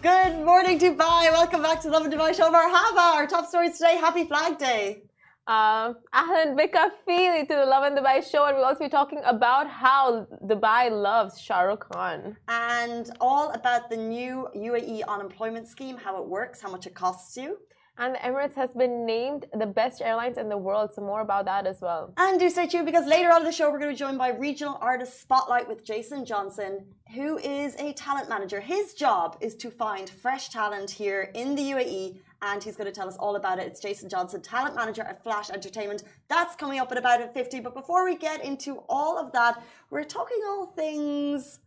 [0.00, 1.32] Good morning, Dubai.
[1.32, 2.48] Welcome back to Lovin Dubai Show.
[2.52, 3.16] Marhaba.
[3.16, 3.96] Our top stories today.
[3.96, 5.02] Happy Flag Day.
[5.48, 9.68] Um, Ahlan Bika Feely to the Lovin Dubai Show, and we'll also be talking about
[9.68, 12.36] how Dubai loves Shah Rukh Khan.
[12.46, 17.36] And all about the new UAE unemployment scheme, how it works, how much it costs
[17.36, 17.58] you.
[18.00, 21.46] And the Emirates has been named the best airlines in the world, so more about
[21.46, 22.14] that as well.
[22.16, 24.18] And do stay tuned because later on in the show, we're going to be joined
[24.18, 28.60] by Regional Artist Spotlight with Jason Johnson, who is a talent manager.
[28.60, 32.92] His job is to find fresh talent here in the UAE, and he's going to
[32.92, 33.66] tell us all about it.
[33.66, 36.04] It's Jason Johnson, talent manager at Flash Entertainment.
[36.28, 37.58] That's coming up at about 50.
[37.58, 39.60] But before we get into all of that,
[39.90, 41.58] we're talking all things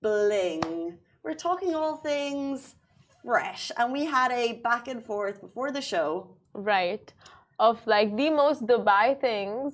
[0.00, 0.96] bling.
[1.22, 2.76] We're talking all things
[3.24, 3.70] fresh.
[3.76, 6.36] And we had a back and forth before the show.
[6.52, 7.12] Right.
[7.58, 9.72] Of like the most Dubai things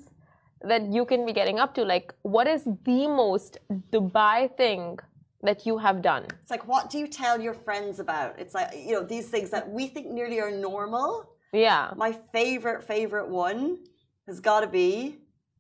[0.62, 1.84] that you can be getting up to.
[1.84, 3.58] Like, what is the most
[3.92, 4.98] Dubai thing
[5.42, 6.26] that you have done?
[6.42, 8.38] It's like, what do you tell your friends about?
[8.38, 11.30] It's like, you know, these things that we think nearly are normal.
[11.52, 11.92] Yeah.
[11.96, 13.78] My favorite, favorite one
[14.26, 15.16] has got to be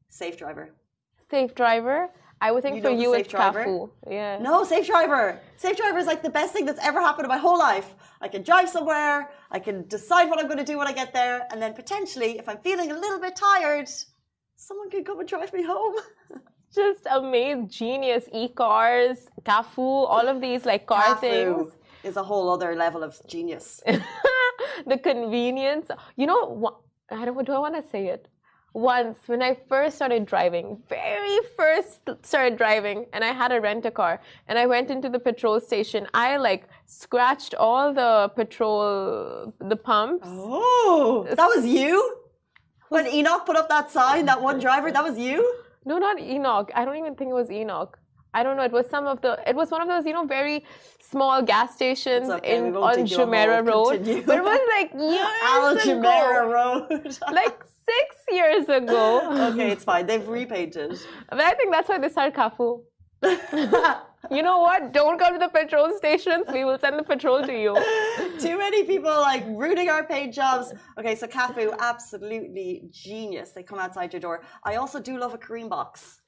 [0.08, 0.70] Safe Driver.
[1.30, 2.10] Safe driver.
[2.40, 3.64] I would think You for you it's driver?
[3.64, 3.90] Cafu.
[4.10, 4.38] Yeah.
[4.38, 5.40] No, Safe Driver.
[5.58, 7.94] Safe Driver is like the best thing that's ever happened in my whole life.
[8.20, 11.12] I can drive somewhere, I can decide what I'm going to do when I get
[11.12, 13.88] there, and then potentially, if I'm feeling a little bit tired,
[14.56, 15.96] someone can come and drive me home.
[16.74, 18.24] Just amazing, genius.
[18.32, 21.72] E-cars, Cafu, all of these like car things.
[22.04, 23.82] is a whole other level of genius.
[24.86, 25.88] the convenience.
[26.16, 26.78] You know,
[27.10, 27.44] I don't.
[27.44, 28.28] Do I want to say it?
[28.72, 33.84] Once, when I first started driving, very first started driving, and I had a rent
[33.84, 36.06] a car, and I went into the petrol station.
[36.14, 40.28] I like scratched all the petrol, the pumps.
[40.30, 42.16] Oh, that was you?
[42.90, 45.38] When ENOC put up that sign, that one driver, that was you?
[45.84, 46.70] No, not ENOC.
[46.74, 47.94] I don't even think it was ENOC.
[48.32, 48.62] I don't know.
[48.62, 49.38] It was some of the.
[49.46, 50.64] It was one of those, you know, very
[51.00, 53.66] small gas stations okay, in on Jumeirah.
[53.66, 53.94] Road.
[53.94, 54.22] Continue.
[54.22, 55.80] But it was like years Al ago.
[55.84, 57.18] Jumeirah Road.
[57.32, 57.58] like
[57.90, 59.50] six years ago.
[59.52, 60.06] okay, it's fine.
[60.06, 60.98] They've repainted.
[61.28, 62.82] But I think that's why they started Cafu.
[64.30, 64.92] You know what?
[64.92, 66.44] Don't come to the petrol stations.
[66.52, 67.74] We will send the petrol to you.
[68.38, 70.74] Too many people like ruining our paid jobs.
[70.98, 73.52] Okay, so Cafu, absolutely genius.
[73.52, 74.42] They come outside your door.
[74.62, 76.20] I also do love a Careem box.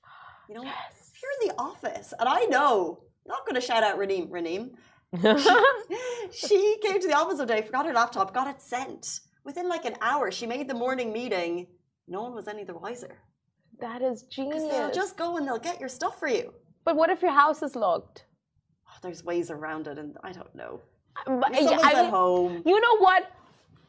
[0.48, 3.98] You know, if you're in the office, and I know, not going to shout out
[3.98, 4.70] Raneem, Raneem.
[6.32, 9.20] she came to the office one day, forgot her laptop, got it sent.
[9.44, 11.66] Within like an hour, she made the morning meeting.
[12.08, 13.18] No one was any the wiser.
[13.80, 14.62] That is Because genius.
[14.70, 16.52] they'll just go and they'll get your stuff for you.
[16.84, 18.26] But what if your house is locked?
[18.88, 20.80] Oh, there's ways around it, and I don't know.
[21.26, 22.62] Um, but, If someone's I at home.
[22.64, 23.30] You know what?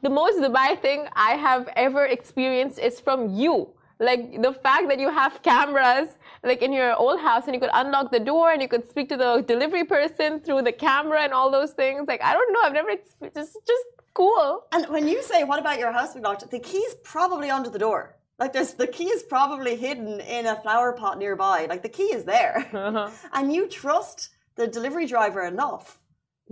[0.01, 3.69] The most Dubai thing I have ever experienced is from you.
[3.99, 6.09] Like the fact that you have cameras
[6.43, 9.07] like in your old house and you could unlock the door and you could speak
[9.09, 12.05] to the delivery person through the camera and all those things.
[12.07, 14.63] Like I don't know, I've never experienced just just cool.
[14.71, 17.79] And when you say, "What about your house being locked?" the key's probably under the
[17.79, 18.15] door.
[18.39, 21.67] Like there's the key is probably hidden in a flower pot nearby.
[21.69, 23.09] Like the key is there, Uh-huh.
[23.33, 25.99] and you trust the delivery driver enough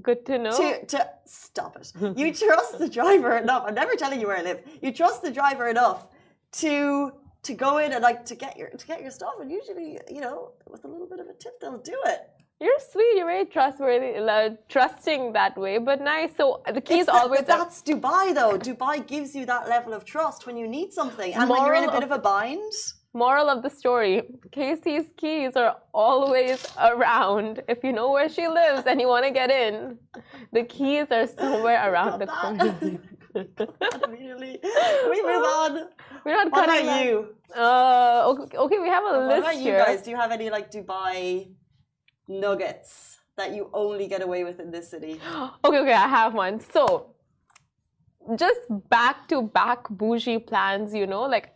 [0.02, 0.52] Good to know.
[0.60, 1.92] to to stop it.
[2.18, 3.64] You trust the driver enough.
[3.68, 4.60] I'm never telling you where I live.
[4.82, 6.08] You trust the driver enough
[6.64, 7.12] to
[7.44, 9.34] to go in and like to get your to get your stuff.
[9.42, 12.22] And usually, you know, with a little bit of a tip, they'll do it.
[12.66, 13.14] You're sweet.
[13.18, 16.32] You're very trustworthy, uh, trusting that way, but nice.
[16.40, 16.46] So
[16.78, 18.56] the key is It's that- always but that's Dubai, though.
[18.70, 21.88] Dubai gives you that level of trust when you need something, and when you're in
[21.92, 22.74] a bit of of- a bind.
[23.14, 24.14] Moral of the story
[24.58, 25.74] Casey's keys are
[26.06, 26.60] always
[26.92, 27.62] around.
[27.74, 29.76] If you know where she lives and you want to get in,
[30.58, 32.70] the keys are somewhere around the corner.
[34.08, 34.54] Immediately,
[35.12, 35.72] we move on.
[36.26, 37.18] We're not What cutting about you?
[37.66, 39.84] Uh, okay, okay, we have a What list about you here.
[39.86, 40.02] guys?
[40.04, 41.50] Do you have any like Dubai
[42.40, 45.20] nuggets that you only get away with in this city?
[45.66, 46.60] Okay, okay, I have one.
[46.60, 47.08] So,
[48.36, 51.54] just back to back bougie plans, you know, like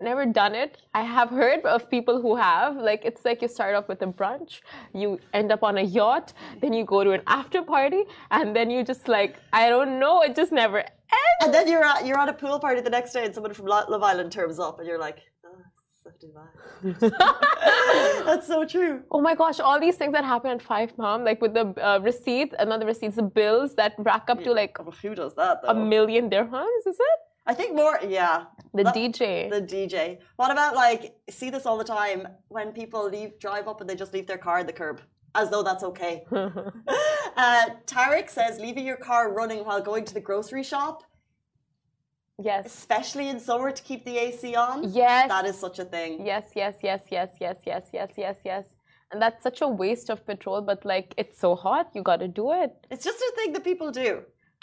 [0.00, 0.78] never done it.
[0.94, 2.76] I have heard of people who have.
[2.76, 4.60] Like, it's like you start off with a brunch,
[4.94, 8.70] you end up on a yacht, then you go to an after party, and then
[8.70, 10.92] you just like, I don't know, it just never ends.
[11.42, 13.66] And then you're at you're at a pool party the next day, and someone from
[13.66, 15.27] Love Island turns up, and you're like,
[16.20, 16.26] so
[16.84, 17.10] Dubai.
[18.26, 19.02] That's so true.
[19.10, 21.98] Oh my gosh, all these things that happen at 5 mom, like with the uh,
[22.00, 25.68] receipts, another receipts, the bills that rack up to like who does that though?
[25.68, 27.18] a million dirhams, is it?
[27.46, 27.98] I think more.
[28.06, 28.44] Yeah,
[28.74, 29.48] The That- DJ.
[29.50, 30.18] The DJ.
[30.36, 33.94] What about like see this all the time when people leave drive up and they
[33.96, 35.00] just leave their car at the curb
[35.34, 36.24] as though that's okay.
[36.32, 41.02] uh, Tarek says leaving your car running while going to the grocery shop,
[42.42, 42.66] yes.
[42.66, 44.92] especially in summer to keep the AC on.
[44.92, 45.28] Yes.
[45.28, 46.24] That is such a thing.
[46.26, 48.64] Yes, yes, yes, yes, yes, yes, yes, yes, yes.
[49.10, 50.60] and that's such a waste of petrol.
[50.60, 52.72] But like, it's so hot, you got to do it.
[52.90, 54.22] It's just a thing that people do.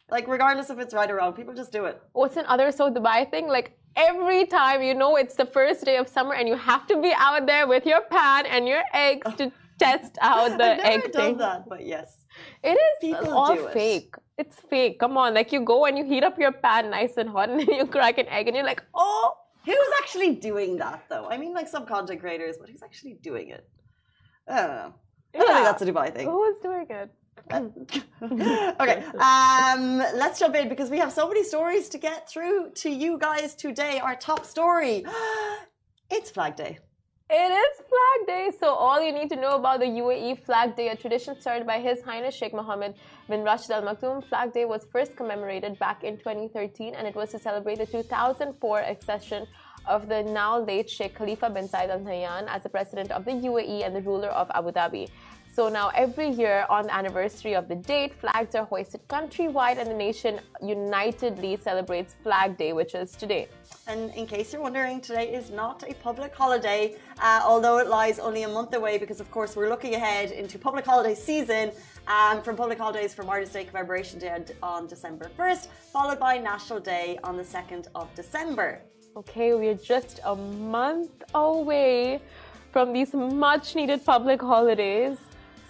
[0.10, 2.00] Like, regardless if it's right or wrong, people just do it.
[2.13, 3.48] What's another so Dubai thing?
[3.48, 7.01] Like, every time you know it's the first day of summer and you have to
[7.01, 11.06] be out there with your pan and your eggs to test out the I've never
[11.06, 11.38] egg done thing.
[11.38, 12.25] that, but yes.
[12.63, 13.74] It is People all do it.
[13.74, 14.15] fake.
[14.38, 15.00] It's fake.
[15.00, 17.59] Come on, like you go and you heat up your pan nice and hot, and
[17.59, 19.33] then you crack an egg, and you're like, oh,
[19.65, 21.25] Who's actually doing that, though?
[21.27, 23.68] I mean, like some content creators, but who's actually doing it?
[24.47, 24.94] I don't know.
[25.33, 25.53] I don't Yeah.
[25.56, 26.27] think that's a Dubai thing.
[26.27, 27.09] who is doing it?
[28.80, 32.89] okay, um, let's jump in because we have so many stories to get through to
[32.91, 34.00] you guys today.
[34.00, 35.03] Our top story
[36.12, 36.77] it's Flag Day.
[37.27, 40.89] It is Flag Day, so all you need to know about the UAE Flag Day,
[40.89, 42.94] a tradition started by His Highness Sheikh Mohammed
[43.27, 44.24] bin Rashid Al Maktoum.
[44.24, 48.80] Flag Day was first commemorated back in 2013, and it was to celebrate the 2004
[48.81, 49.48] accession
[49.88, 53.31] of the now late Sheikh Khalifa bin Zayed Al Nahyan as the president of the
[53.31, 55.10] UAE and the ruler of Abu Dhabi.
[55.55, 59.89] So now every year on the anniversary of the date, flags are hoisted countrywide, and
[59.89, 63.47] the nation unitedly celebrates Flag Day, which is today.
[63.87, 68.19] And in case you're wondering, today is not a public holiday, uh, although it lies
[68.19, 71.71] only a month away because, of course, we're looking ahead into public holiday season
[72.07, 76.37] um, from public holidays from Artist Day Commemoration Day on- on December 1st, followed by
[76.37, 78.81] National Day on the 2nd of December.
[79.15, 82.19] Okay, we're just a month away
[82.73, 85.17] from these much needed public holidays.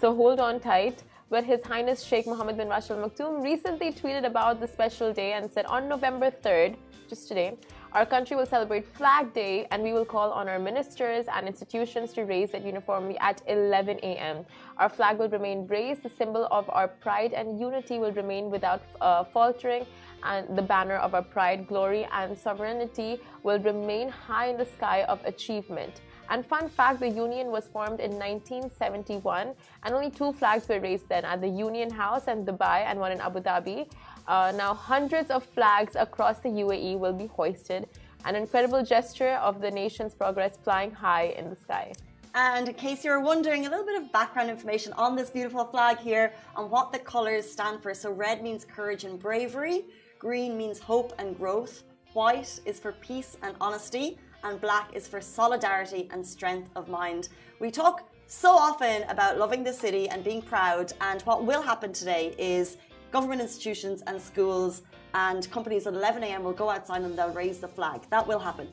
[0.00, 1.02] So hold on tight.
[1.28, 5.32] But His Highness Sheikh Mohammed bin Rashid Al Maktoum recently tweeted about the special day
[5.32, 6.76] and said on November 3rd,
[7.08, 7.56] just today,
[7.92, 12.12] our country will celebrate Flag Day and we will call on our ministers and institutions
[12.12, 14.44] to raise it uniformly at 11 a.m.
[14.76, 18.82] Our flag will remain raised, the symbol of our pride and unity will remain without
[19.00, 19.84] uh, faltering,
[20.22, 25.02] and the banner of our pride, glory, and sovereignty will remain high in the sky
[25.04, 26.02] of achievement.
[26.28, 31.08] And fun fact the Union was formed in 1971, and only two flags were raised
[31.08, 33.88] then at the Union House in Dubai and one in Abu Dhabi.
[34.26, 37.88] Uh, now, hundreds of flags across the UAE will be hoisted,
[38.24, 41.92] an incredible gesture of the nation's progress flying high in the sky.
[42.34, 45.98] And in case you're wondering, a little bit of background information on this beautiful flag
[45.98, 47.94] here and what the colours stand for.
[47.94, 49.84] So, red means courage and bravery,
[50.18, 55.20] green means hope and growth, white is for peace and honesty, and black is for
[55.20, 57.28] solidarity and strength of mind.
[57.60, 61.92] We talk so often about loving the city and being proud, and what will happen
[61.92, 62.76] today is
[63.12, 64.82] government institutions and schools
[65.14, 66.42] and companies at 11 a.m.
[66.42, 68.02] will go outside and they'll raise the flag.
[68.10, 68.68] That will happen.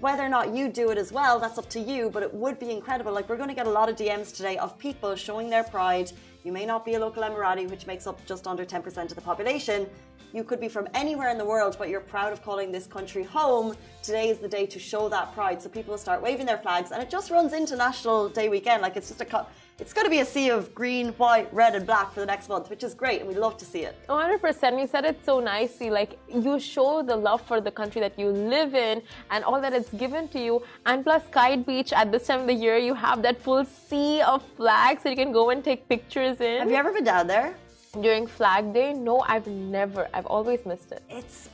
[0.00, 2.58] Whether or not you do it as well, that's up to you, but it would
[2.58, 3.12] be incredible.
[3.12, 6.10] Like, we're going to get a lot of DMs today of people showing their pride.
[6.42, 9.20] You may not be a local Emirati, which makes up just under 10% of the
[9.20, 9.88] population.
[10.32, 13.22] You could be from anywhere in the world, but you're proud of calling this country
[13.22, 13.76] home.
[14.02, 15.60] Today is the day to show that pride.
[15.62, 18.82] So people start waving their flags, and it just runs into National Day weekend.
[18.82, 19.46] Like, it's just a.
[19.78, 22.48] It's going to be a sea of green, white, red, and black for the next
[22.48, 23.96] month, which is great, and we love to see it.
[24.08, 24.78] 100%.
[24.78, 25.90] You said it so nicely.
[25.90, 29.72] Like, you show the love for the country that you live in and all that
[29.72, 30.62] it's given to you.
[30.86, 34.20] And plus, Kite Beach, at this time of the year, you have that full sea
[34.20, 36.60] of flags that you can go and take pictures in.
[36.60, 37.56] Have you ever been down there?
[38.00, 38.94] During Flag Day?
[38.94, 40.08] No, I've never.
[40.14, 41.02] I've always missed it.
[41.10, 41.50] It's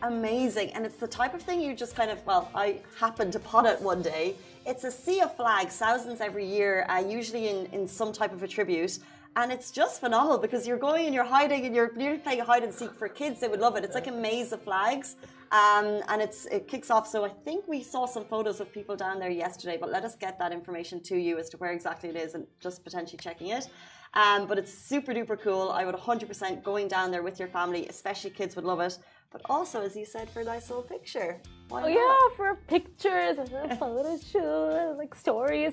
[0.00, 0.70] amazing.
[0.70, 3.66] And it's the type of thing you just kind of, well, I happened to pot
[3.66, 4.34] it one day.
[4.64, 8.42] It's a sea of flags, thousands every year, uh, usually in, in some type of
[8.42, 8.98] a tribute.
[9.36, 12.62] And it's just phenomenal because you're going and you're hiding and you're nearly playing hide
[12.62, 13.40] and seek for kids.
[13.40, 13.84] They would love it.
[13.84, 15.16] It's like a maze of flags.
[15.52, 17.06] Um, and it's it kicks off.
[17.06, 20.16] So I think we saw some photos of people down there yesterday, but let us
[20.16, 23.48] get that information to you as to where exactly it is and just potentially checking
[23.48, 23.68] it.
[24.14, 25.70] Um, but it's super duper cool.
[25.70, 28.98] I would 100% going down there with your family, especially kids would love it.
[29.32, 31.40] But also, as you said, for a nice little picture.
[31.68, 31.90] Why Oh not?
[31.90, 35.72] yeah, for pictures and a photo shoot, like stories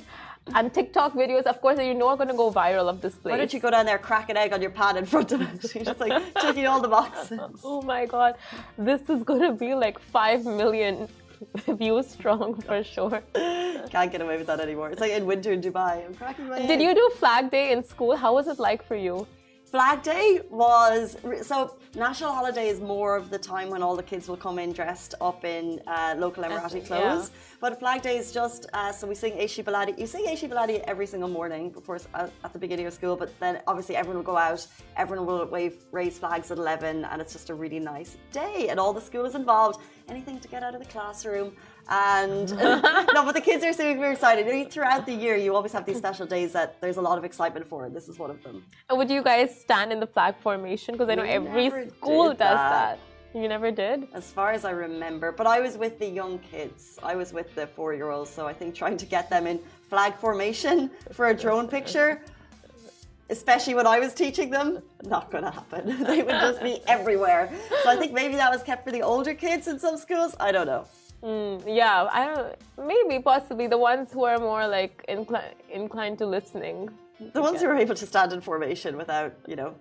[0.56, 1.44] and TikTok videos.
[1.44, 3.34] Of course, you know are gonna go viral of this place.
[3.34, 5.42] Why don't you go down there, crack an egg on your pad in front of
[5.42, 5.76] it?
[5.76, 7.40] You're just like ticking all the boxes.
[7.64, 8.36] Oh my god,
[8.80, 11.08] this is gonna be like five million
[11.68, 13.22] views strong for sure.
[13.90, 14.90] Can't get away with that anymore.
[14.92, 16.06] It's like in winter in Dubai.
[16.06, 18.16] I'm cracking my Did you do Flag Day in school?
[18.16, 19.28] How was it like for you?
[19.72, 24.28] Flag Day was so national holiday is more of the time when all the kids
[24.28, 26.88] will come in dressed up in uh, local Emirati yeah.
[26.88, 27.32] clothes.
[27.62, 29.98] But Flag Day is just uh, so we sing Aishi Baladi.
[29.98, 33.16] You sing Aishi Baladi every single morning before uh, at the beginning of school.
[33.16, 37.22] But then obviously everyone will go out, everyone will wave raise flags at eleven, and
[37.22, 38.68] it's just a really nice day.
[38.70, 39.80] And all the school is involved.
[40.10, 41.56] Anything to get out of the classroom.
[41.90, 42.52] And
[43.14, 44.72] no, but the kids are super excited.
[44.72, 47.68] Throughout the year, you always have these special days that there's a lot of excitement
[47.68, 48.64] for, and this is one of them.
[48.90, 50.94] And would you guys stand in the flag formation?
[50.94, 52.98] Because I know We every school does that.
[52.98, 53.00] that.
[53.34, 54.10] You never did?
[54.14, 57.00] As far as I remember, but I was with the young kids.
[57.02, 59.58] I was with the four year olds, so I think trying to get them in
[59.90, 62.22] flag formation for a drone picture,
[63.30, 66.04] especially when I was teaching them, not going to happen.
[66.10, 67.50] they would just be everywhere.
[67.84, 70.36] So I think maybe that was kept for the older kids in some schools.
[70.40, 70.86] I don't know.
[71.24, 72.56] Mm, yeah, I don't.
[72.88, 76.90] Maybe possibly the ones who are more like inclined inclined to listening.
[77.34, 79.76] The ones who are able to stand in formation without, you know,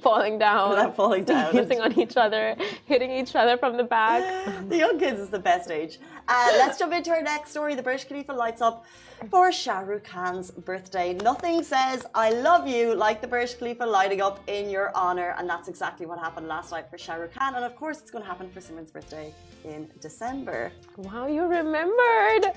[0.00, 2.56] falling down, without falling down, kissing on each other,
[2.86, 4.22] hitting each other from the back.
[4.68, 5.98] the young kids is the best age.
[6.28, 7.74] Uh, let's jump into our next story.
[7.74, 8.84] The Burj Khalifa lights up
[9.30, 11.14] for Shah Rukh Khan's birthday.
[11.14, 15.48] Nothing says "I love you" like the Burj Khalifa lighting up in your honor, and
[15.48, 17.54] that's exactly what happened last night for Shah Rukh Khan.
[17.54, 19.32] And of course, it's going to happen for Simran's birthday
[19.64, 20.72] in December.
[20.96, 22.52] Wow, you remembered.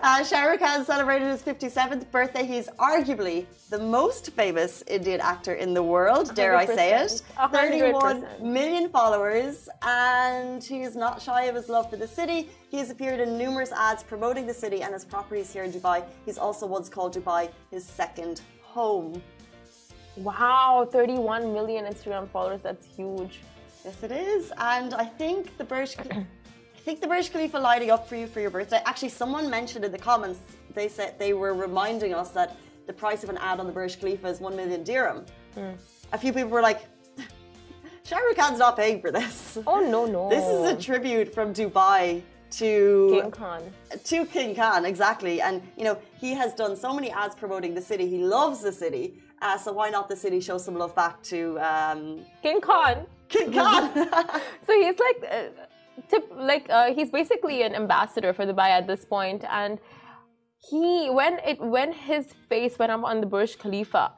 [0.00, 2.44] Uh, Shah Rukh Khan celebrated his 57th birthday.
[2.44, 7.22] He's arguably the most famous Indian actor in the world, dare I say it.
[7.50, 12.48] 31 million followers, and he's not shy of his love for the city.
[12.70, 16.04] He has appeared in numerous ads promoting the city and his properties here in Dubai.
[16.24, 19.20] He's also once called Dubai his second home.
[20.16, 22.62] Wow, 31 million Instagram followers.
[22.62, 23.40] That's huge.
[23.84, 24.52] Yes, it is.
[24.58, 25.96] And I think the Burj.
[26.88, 28.80] Think the Burj Khalifa lighting up for you for your birthday.
[28.86, 30.40] Actually, someone mentioned in the comments.
[30.72, 34.00] They said they were reminding us that the price of an ad on the Burj
[34.00, 35.26] Khalifa is one million dirham.
[35.54, 35.76] Mm.
[36.14, 36.86] A few people were like,
[38.06, 40.30] "Shah Rukh Khan's not paying for this." Oh no, no.
[40.30, 43.62] This is a tribute from Dubai to King Khan.
[44.04, 45.42] To King Khan, exactly.
[45.42, 48.08] And you know, he has done so many ads promoting the city.
[48.08, 49.20] He loves the city.
[49.42, 53.04] Uh, so why not the city show some love back to um, King Khan?
[53.28, 53.92] King Khan.
[54.66, 55.18] so he's like.
[55.30, 55.66] Uh,
[56.08, 59.78] tip, like uh, he's basically an ambassador for Dubai at this point, and
[60.58, 64.12] he when it when his face went up on the Burj Khalifa.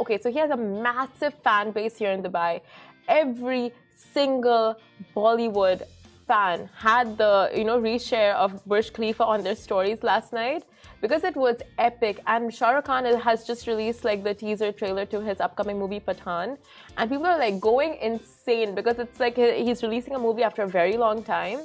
[0.00, 2.60] Okay, so he has a massive fan base here in Dubai.
[3.08, 3.72] Every
[4.12, 4.76] single
[5.14, 5.82] Bollywood
[6.26, 10.64] fan had the you know reshare of Burj Khalifa on their stories last night
[11.00, 12.20] because it was epic.
[12.26, 16.00] And Shah Rukh Khan has just released like the teaser trailer to his upcoming movie
[16.00, 16.56] Pathaan,
[16.96, 20.68] and people are like going insane because it's like he's releasing a movie after a
[20.68, 21.60] very long time,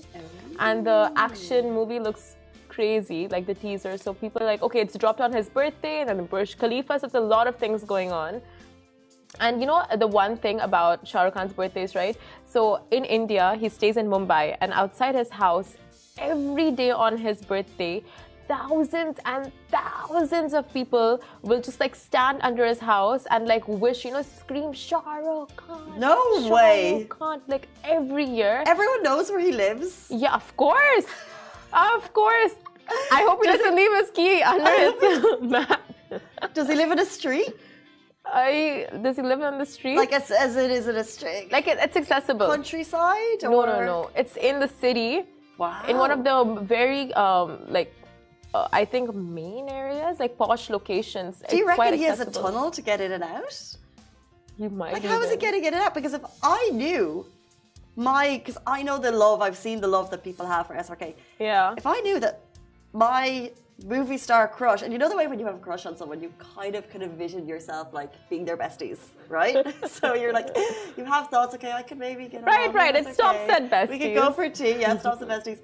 [0.60, 2.36] and the action movie looks
[2.70, 3.98] crazy, like the teaser.
[3.98, 7.00] So people are like, okay, it's dropped on his birthday, and then the Burj Khalifa.
[7.00, 8.42] So it's a lot of things going on.
[9.40, 12.18] And you know the one thing about Shah Rukh Khan's birthdays, right?
[12.46, 15.78] So in India, he stays in Mumbai, and outside his house,
[16.18, 18.04] every day on his birthday,
[18.56, 21.10] thousands and thousands of people
[21.48, 25.52] will just like stand under his house and like wish, you know, scream Shah Rukh
[25.62, 26.00] Khan.
[26.08, 27.06] No Shah way.
[27.18, 27.66] Khan, like
[27.98, 28.56] every year.
[28.74, 29.94] Everyone knows where he lives.
[30.10, 31.08] Yeah, of course.
[31.98, 32.54] of course.
[33.18, 34.96] I hope he Does doesn't it- leave his key under his
[35.56, 35.82] map.
[36.54, 37.52] Does he live in a street?
[38.26, 39.96] I, does he live on the street?
[40.04, 41.52] Like as, as it is in a street?
[41.52, 42.48] like it, it's accessible.
[42.48, 43.40] countryside?
[43.44, 44.10] No, no, no.
[44.16, 45.24] It's in the city.
[45.58, 45.84] Wow.
[45.88, 46.38] In one of the
[46.76, 47.90] very um like
[48.54, 51.42] uh, I think main areas, like posh locations.
[51.50, 53.78] Do you reckon he has a tunnel to get in and out?
[54.58, 54.94] You might.
[54.94, 55.94] Like, how is he getting in and out?
[55.94, 57.26] Because if I knew
[57.96, 61.14] my, because I know the love, I've seen the love that people have for SRK.
[61.40, 61.74] Yeah.
[61.78, 62.42] If I knew that
[62.94, 63.52] my
[63.86, 66.22] movie star crush, and you know the way when you have a crush on someone,
[66.22, 69.66] you kind of can envision yourself like being their besties, right?
[69.88, 70.50] so you're like,
[70.98, 73.70] you have thoughts, okay, I could maybe get Right, right, it stops okay.
[73.72, 75.60] at We could go for tea, yeah, stops at besties.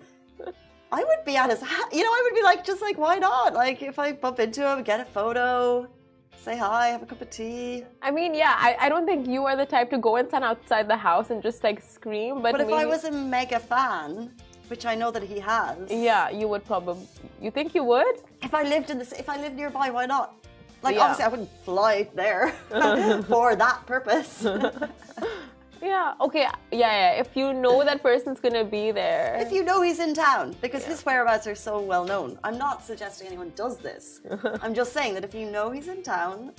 [0.92, 3.54] I would be at his, you know, I would be like, just like, why not?
[3.54, 5.88] Like, if I bump into him, get a photo,
[6.38, 7.84] say hi, have a cup of tea.
[8.02, 8.56] I mean, yeah.
[8.58, 11.30] I, I don't think you are the type to go and stand outside the house
[11.30, 12.42] and just like scream.
[12.42, 14.32] But, But if I was a mega fan,
[14.70, 17.06] which I know that he has, yeah, you would probably.
[17.42, 18.16] You think you would?
[18.42, 20.36] if I lived in this, if I lived nearby, why not?
[20.84, 21.02] Like Yeah.
[21.02, 22.50] obviously, I wouldn't fly there
[23.28, 24.46] for that purpose.
[25.82, 26.14] Yeah.
[26.22, 26.48] Okay.
[26.72, 26.78] Yeah.
[26.80, 27.12] Yeah.
[27.22, 29.38] If you know that person's gonna be there.
[29.40, 32.38] if you know he's in town, because his whereabouts are so well known.
[32.44, 34.22] I'm not suggesting anyone does this.
[34.62, 36.52] I'm just saying that if you know he's in town,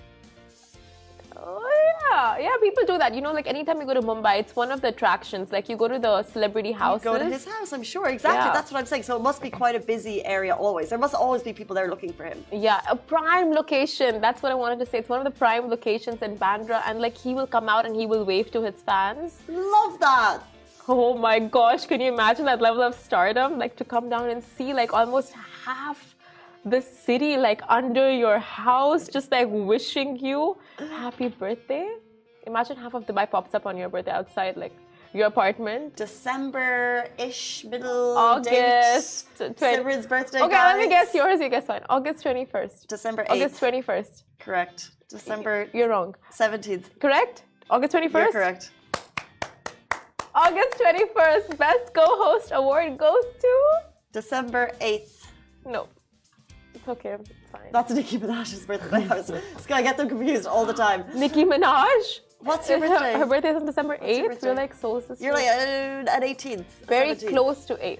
[1.40, 3.14] Oh, yeah, yeah, people do that.
[3.14, 5.52] You know, like anytime you go to Mumbai, it's one of the attractions.
[5.52, 7.04] Like you go to the celebrity houses.
[7.04, 7.72] go to his house.
[7.72, 8.46] I'm sure exactly.
[8.46, 8.52] Yeah.
[8.52, 9.04] That's what I'm saying.
[9.04, 10.88] So it must be quite a busy area always.
[10.88, 12.44] There must always be people there looking for him.
[12.50, 14.20] Yeah, a prime location.
[14.20, 14.98] That's what I wanted to say.
[14.98, 17.94] It's one of the prime locations in Bandra, and like he will come out and
[17.94, 19.36] he will wave to his fans.
[19.48, 20.40] Love that.
[20.90, 23.58] Oh my gosh, can you imagine that level of stardom?
[23.58, 26.14] Like to come down and see like almost half
[26.64, 31.88] the city like under your house, just like wishing you happy birthday.
[32.46, 34.72] Imagine half of Dubai pops up on your birthday outside, like
[35.12, 35.96] your apartment.
[35.96, 39.56] December-ish, middle August date.
[39.56, 40.40] 20 Simran's birthday.
[40.42, 41.40] Okay, let me guess yours.
[41.40, 41.82] You guess mine.
[41.88, 42.86] August 21st.
[42.86, 43.30] December 8th.
[43.30, 44.22] August 21st.
[44.38, 44.90] Correct.
[45.08, 46.14] December You're wrong.
[46.32, 46.98] 17th.
[47.00, 47.44] Correct?
[47.70, 48.12] August 21st?
[48.12, 48.70] You're correct.
[50.34, 51.58] August 21st.
[51.58, 53.54] Best co host award goes to.
[54.12, 55.26] December 8th.
[55.66, 55.88] No.
[56.88, 57.70] Okay, it's fine.
[57.72, 59.06] That's Nicki Minaj's birthday.
[59.10, 59.30] I, was,
[59.70, 61.04] I get them confused all the time.
[61.14, 62.20] Nicki Minaj.
[62.40, 63.12] What's your Her- birthday?
[63.14, 64.42] Her, birthday is on December 8th.
[64.42, 65.20] We're like soul sisters.
[65.20, 66.64] You're like uh, at 18th.
[66.86, 67.98] very 17th, close to 8th.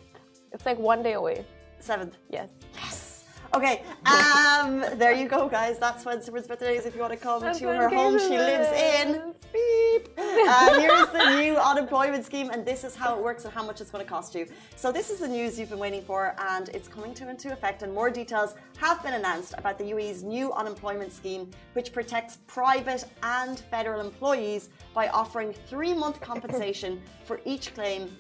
[0.53, 1.45] It's like one day away.
[1.83, 2.13] 7th.
[2.31, 2.49] Yes.
[2.75, 3.08] Yes.
[3.55, 3.83] Okay.
[4.05, 4.81] Um.
[4.99, 5.79] there you go, guys.
[5.79, 6.87] That's when Simran's birthday is.
[6.87, 9.35] If you want to come That's to her home, she lives in.
[9.53, 10.09] Beep.
[10.19, 13.81] Uh, here's the new unemployment scheme, and this is how it works and how much
[13.81, 14.47] it's going to cost you.
[14.77, 17.83] So this is the news you've been waiting for, and it's coming to into effect.
[17.83, 23.05] And more details have been announced about the UAE's new unemployment scheme, which protects private
[23.23, 28.11] and federal employees by offering three-month compensation for each claim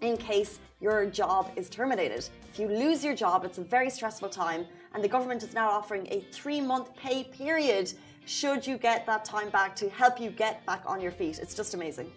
[0.00, 2.28] in case your job is terminated.
[2.52, 5.68] If you lose your job, it's a very stressful time, and the government is now
[5.70, 7.92] offering a three month pay period
[8.26, 11.38] should you get that time back to help you get back on your feet.
[11.38, 12.10] It's just amazing.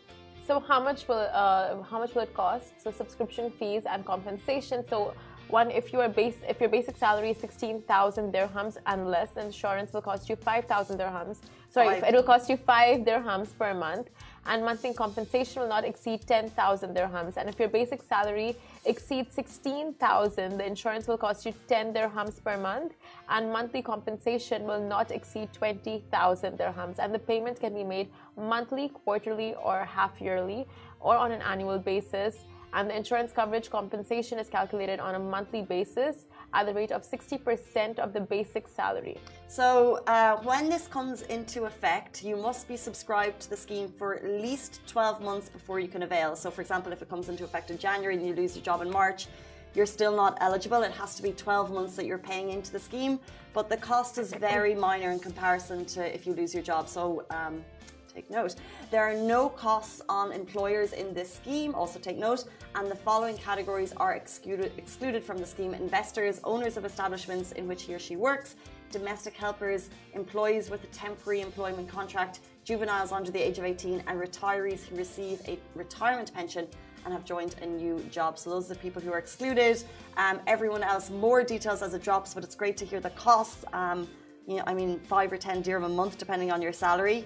[0.46, 2.74] So how much will uh, how much will it cost?
[2.82, 4.86] So subscription fees and compensation.
[4.90, 5.14] So
[5.48, 9.94] one, if your base if your basic salary is sixteen thousand dirhams and less, insurance
[9.94, 11.38] will cost you five thousand dirhams.
[11.70, 12.04] Sorry, Five.
[12.04, 14.10] it will cost you five dirhams per month,
[14.46, 17.38] and monthly compensation will not exceed ten thousand dirhams.
[17.38, 22.44] And if your basic salary exceeds sixteen thousand, the insurance will cost you ten dirhams
[22.44, 22.94] per month,
[23.30, 27.00] and monthly compensation will not exceed twenty thousand dirhams.
[27.00, 30.68] And the payment can be made monthly, quarterly, or half yearly,
[31.00, 32.38] or on an annual basis.
[32.76, 37.04] And the insurance coverage compensation is calculated on a monthly basis at the rate of
[37.04, 39.18] 60% of the basic salary.
[39.54, 44.16] So, uh, when this comes into effect, you must be subscribed to the scheme for
[44.16, 46.36] at least 12 months before you can avail.
[46.36, 48.82] So, for example, if it comes into effect in January and you lose your job
[48.82, 49.28] in March,
[49.76, 50.82] you're still not eligible.
[50.82, 53.20] It has to be 12 months that you're paying into the scheme,
[53.54, 56.90] but the cost is very minor in comparison to if you lose your job.
[56.90, 57.64] So, um,
[58.12, 58.56] take note.
[58.90, 62.46] There are no costs on employers in this scheme, also take note.
[62.74, 67.68] And the following categories are excluded, excluded from the scheme investors, owners of establishments in
[67.68, 68.56] which he or she works,
[68.94, 74.22] domestic helpers, employees with a temporary employment contract, juveniles under the age of 18, and
[74.22, 76.68] retirees who receive a retirement pension
[77.04, 78.38] and have joined a new job.
[78.38, 79.84] So those are the people who are excluded.
[80.16, 83.66] Um, everyone else, more details as it drops, but it's great to hear the costs.
[83.74, 84.08] Um,
[84.48, 87.26] you know, I mean, five or ten dirham a month, depending on your salary.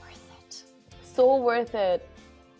[0.00, 0.62] Worth it.
[1.02, 2.08] So worth it.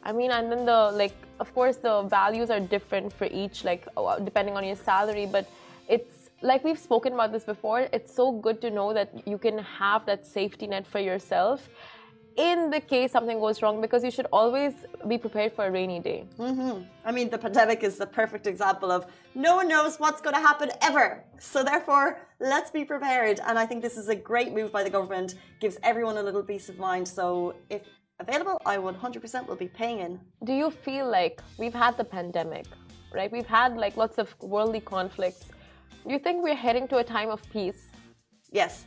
[0.03, 3.87] I mean, and then the like, of course, the values are different for each, like
[3.97, 5.27] uh, depending on your salary.
[5.27, 5.47] But
[5.89, 6.12] it's
[6.43, 7.89] like we've spoken about this before.
[7.93, 11.69] It's so good to know that you can have that safety net for yourself
[12.37, 14.73] in the case something goes wrong, because you should always
[15.09, 16.25] be prepared for a rainy day.
[16.39, 16.85] Mm-hmm.
[17.05, 20.41] I mean, the pandemic is the perfect example of no one knows what's going to
[20.41, 21.25] happen ever.
[21.39, 23.41] So, therefore, let's be prepared.
[23.47, 26.43] And I think this is a great move by the government, gives everyone a little
[26.43, 27.07] peace of mind.
[27.07, 27.83] So, if
[28.21, 30.21] available, I 100% will be paying in.
[30.45, 32.67] Do you feel like we've had the pandemic,
[33.13, 33.31] right?
[33.31, 35.49] We've had like lots of worldly conflicts.
[36.07, 37.83] You think we're heading to a time of peace,
[38.51, 38.85] Yes.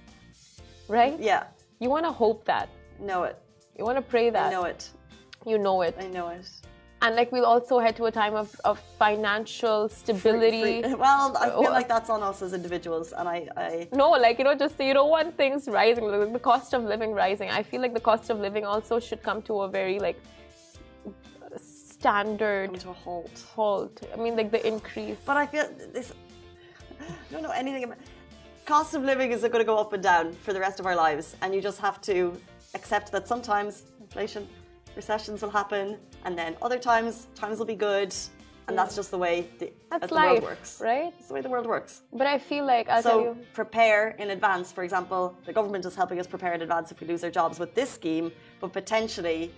[0.87, 1.17] right?
[1.19, 1.43] Yeah.
[1.79, 2.69] You want to hope that.
[2.99, 3.37] Know it.
[3.77, 4.47] You want to pray that.
[4.47, 4.89] I know it.
[5.45, 5.95] You know it.
[5.99, 6.45] I know it.
[7.01, 10.81] And like we'll also head to a time of, of financial stability.
[10.81, 13.13] Free- Well, I feel like that's on us as individuals.
[13.15, 16.39] And I, I No, like you know, just you don't want things rising, like the
[16.39, 17.49] cost of living rising.
[17.51, 20.19] I feel like the cost of living also should come to a very like
[21.57, 23.43] standard come to a halt.
[23.55, 23.95] halt.
[24.13, 25.17] I mean, like the increase.
[25.25, 26.13] But I feel this.
[27.09, 27.97] I don't know anything about.
[28.65, 30.95] Cost of living is going to go up and down for the rest of our
[30.95, 32.33] lives, and you just have to
[32.73, 34.47] accept that sometimes inflation,
[34.95, 38.13] recessions will happen, and then other times times will be good,
[38.67, 40.81] and that's just the way the, That's the life, world works.
[40.81, 41.13] right?
[41.19, 42.01] It's the way the world works.
[42.11, 43.37] But I feel like I'll tell So you.
[43.53, 44.71] prepare in advance.
[44.71, 47.59] For example, the government is helping us prepare in advance if we lose our jobs
[47.59, 49.51] with this scheme, but potentially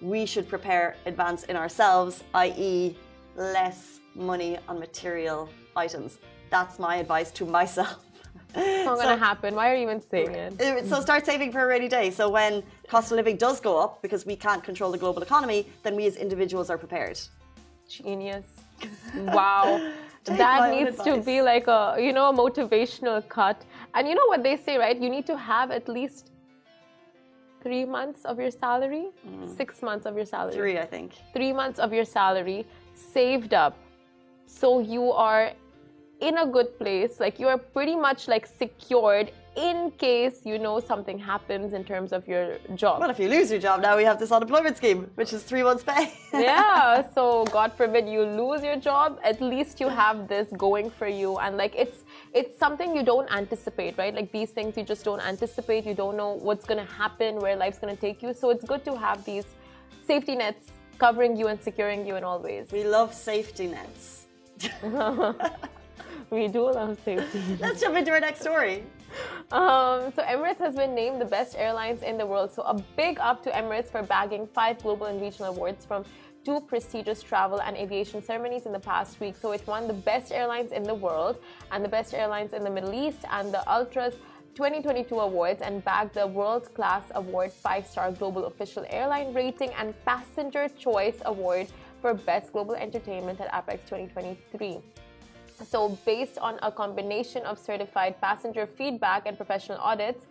[0.00, 2.96] we should prepare advance in ourselves, i.e.,
[3.36, 6.18] less money on material items.
[6.50, 7.98] That's my advice to myself.
[8.54, 9.54] It's not gonna happen.
[9.54, 10.60] Why are you even saying it?
[10.60, 12.10] Uh, So start saving for a rainy day.
[12.10, 15.66] So when cost of living does go up, because we can't control the global economy,
[15.82, 17.18] then we as individuals are prepared.
[17.88, 18.46] Genius.
[19.38, 19.66] Wow.
[20.24, 23.58] That needs to be like a you know a motivational cut.
[23.94, 24.98] And you know what they say, right?
[25.04, 26.30] You need to have at least
[27.62, 29.06] three months of your salary,
[29.56, 31.12] six months of your salary, Three, I think.
[31.32, 33.74] three months of your salary saved up,
[34.46, 35.52] so you are
[36.20, 37.20] in a good place.
[37.20, 42.12] Like you are pretty much like secured in case you know something happens in terms
[42.12, 43.00] of your job.
[43.00, 45.64] Well, if you lose your job now, we have this unemployment scheme, which is three
[45.64, 46.12] months' pay.
[46.32, 51.08] yeah so god forbid you lose your job at least you have this going for
[51.08, 52.04] you and like it's
[52.34, 56.16] it's something you don't anticipate right like these things you just don't anticipate you don't
[56.16, 58.96] know what's going to happen where life's going to take you so it's good to
[58.96, 59.46] have these
[60.06, 60.66] safety nets
[60.98, 64.26] covering you and securing you in all ways we love safety nets.
[66.30, 67.42] We do love safety.
[67.58, 68.84] Let's jump into our next story.
[69.50, 72.52] Um, so Emirates has been named the best airlines in the world.
[72.52, 76.04] So a big up to Emirates for bagging five global and regional awards from
[76.44, 79.36] two prestigious travel and aviation ceremonies in the past week.
[79.36, 81.38] So it won the best airlines in the world
[81.72, 84.14] and the best airlines in the Middle East and the Ultras
[84.54, 89.94] 2022 awards and bagged the World Class Award 5 Star Global Official Airline Rating and
[90.04, 91.68] Passenger Choice Award
[92.00, 94.78] for Best Global Entertainment at APEX 2023.
[95.64, 100.26] So, based on a combination of certified passenger feedback and professional audits,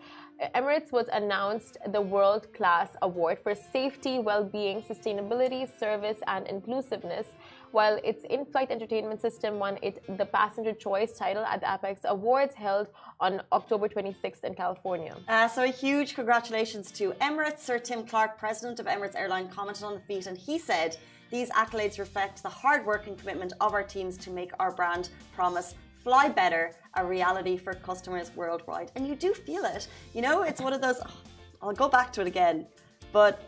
[0.55, 7.27] Emirates was announced the World Class Award for Safety, Well-being, Sustainability, Service, and Inclusiveness,
[7.71, 12.53] while its in-flight entertainment system won it the Passenger Choice title at the Apex Awards
[12.53, 12.87] held
[13.19, 15.15] on October 26th in California.
[15.27, 17.59] Uh, so a huge congratulations to Emirates.
[17.59, 20.97] Sir Tim Clark, president of Emirates Airline, commented on the feat, and he said.
[21.29, 25.09] These accolades reflect the hard work and commitment of our teams to make our brand
[25.35, 28.91] promise fly better a reality for customers worldwide.
[28.95, 29.87] And you do feel it.
[30.13, 31.17] You know, it's one of those, oh,
[31.61, 32.67] I'll go back to it again,
[33.11, 33.43] but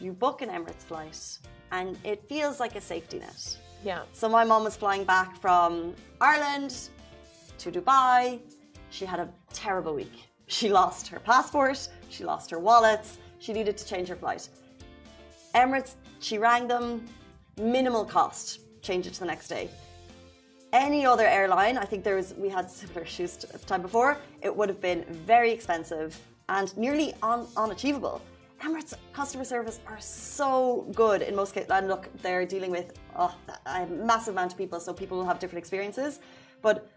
[0.00, 1.38] you book an Emirates flight
[1.70, 3.56] and it feels like a safety net.
[3.84, 4.02] Yeah.
[4.12, 6.90] So my mom was flying back from Ireland
[7.58, 8.40] to Dubai.
[8.90, 10.28] She had a terrible week.
[10.48, 14.48] She lost her passport, she lost her wallets, she needed to change her flight.
[15.54, 17.06] Emirates, she rang them,
[17.60, 19.68] minimal cost, change it to the next day.
[20.72, 24.18] Any other airline, I think there was we had similar issues at the time before,
[24.40, 28.22] it would have been very expensive and nearly un, unachievable.
[28.62, 31.70] Emirates customer service are so good in most cases.
[31.70, 33.34] And look, they're dealing with oh,
[33.66, 36.20] a massive amount of people, so people will have different experiences.
[36.62, 36.88] But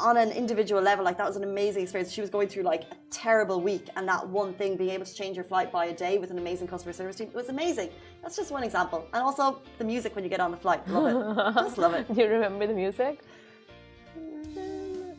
[0.00, 2.12] on an individual level, like that was an amazing experience.
[2.12, 5.14] She was going through like a terrible week, and that one thing, being able to
[5.14, 7.90] change your flight by a day with an amazing customer service team, it was amazing.
[8.22, 9.06] That's just one example.
[9.12, 12.12] And also the music when you get on the flight, love it, just love it.
[12.12, 13.20] Do you remember the music?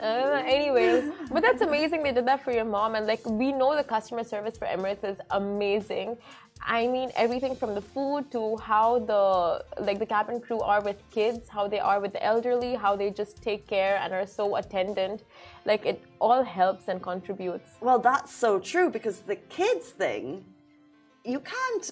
[0.01, 2.95] Uh, anyways, but that's amazing they did that for your mom.
[2.95, 6.17] And like, we know the customer service for Emirates is amazing.
[6.63, 10.97] I mean, everything from the food to how the like the cabin crew are with
[11.11, 14.55] kids, how they are with the elderly, how they just take care and are so
[14.55, 15.23] attendant.
[15.65, 17.69] Like, it all helps and contributes.
[17.81, 20.43] Well, that's so true because the kids thing,
[21.23, 21.91] you can't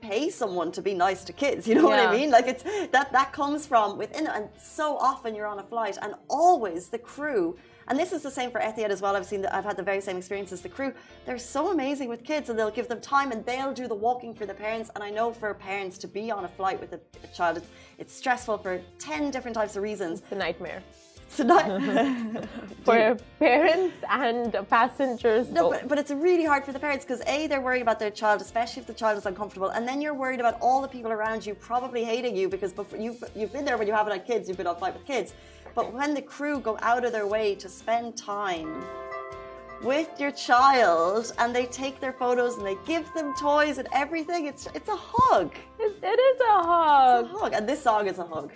[0.00, 1.66] pay someone to be nice to kids.
[1.66, 2.06] You know yeah.
[2.06, 2.30] what I mean?
[2.30, 6.14] Like it's that that comes from within, and so often you're on a flight, and
[6.28, 7.56] always the crew.
[7.88, 9.14] And this is the same for Etihad as well.
[9.14, 10.92] I've seen that I've had the very same experience as the crew.
[11.24, 14.34] They're so amazing with kids, and they'll give them time, and they'll do the walking
[14.34, 14.90] for the parents.
[14.94, 17.68] And I know for parents to be on a flight with a, a child, it's,
[17.98, 20.20] it's stressful for ten different types of reasons.
[20.20, 20.82] It's a nightmare.
[22.84, 25.48] For parents and passengers.
[25.50, 28.12] No, but, but it's really hard for the parents because a they're worried about their
[28.12, 31.10] child, especially if the child is uncomfortable, and then you're worried about all the people
[31.10, 34.24] around you probably hating you because before you've you've been there when you haven't had
[34.24, 35.34] kids, you've been on flight with kids.
[35.76, 38.82] But when the crew go out of their way to spend time
[39.82, 44.46] with your child and they take their photos and they give them toys and everything,
[44.46, 45.52] it's it's a hug.
[45.78, 47.26] it, it is a hug.
[47.26, 48.52] It's a hug, and this song is a hug.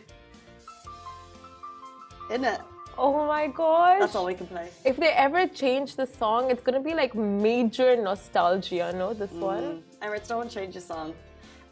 [2.30, 2.60] Isn't it?
[2.96, 4.00] Oh my gosh.
[4.00, 4.68] That's all we can play.
[4.86, 9.12] If they ever change the song, it's gonna be like major nostalgia, no?
[9.12, 9.40] This mm.
[9.40, 9.82] one.
[10.00, 11.12] Emirates, don't change the song.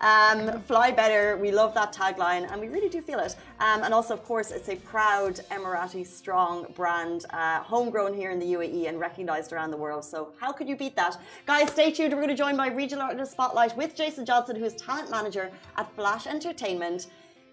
[0.01, 1.37] Um, fly better.
[1.37, 3.37] We love that tagline, and we really do feel it.
[3.61, 8.39] Um, and also, of course, it's a proud Emirati strong brand, uh, homegrown here in
[8.39, 10.05] the UAE and recognised around the world.
[10.05, 11.71] So, how could you beat that, guys?
[11.71, 12.13] Stay tuned.
[12.13, 15.51] We're going to join by Regional Artist Spotlight with Jason Johnson, who is talent manager
[15.77, 17.09] at Flash Entertainment.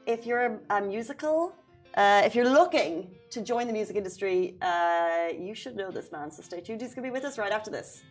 [0.06, 1.56] If you're a musical
[1.96, 6.30] uh, if you're looking to join the music industry, uh, you should know this man.
[6.30, 6.82] So stay tuned.
[6.82, 8.04] He's going to be with us right after this.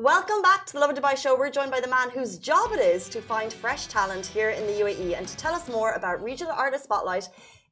[0.00, 1.36] Welcome back to the Love Lovin Dubai show.
[1.36, 4.64] We're joined by the man whose job it is to find fresh talent here in
[4.64, 7.28] the UAE and to tell us more about Regional Artist Spotlight